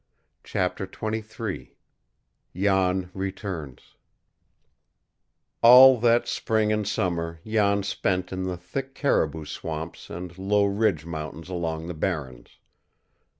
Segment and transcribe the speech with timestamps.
[0.43, 1.75] CHAPTER XXIII
[2.55, 3.81] JAN RETURNS
[5.61, 11.05] All that spring and summer Jan spent in the thick caribou swamps and low ridge
[11.05, 12.57] mountains along the Barrens.